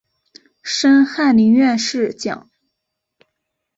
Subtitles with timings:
[0.63, 2.49] 升翰林院侍讲。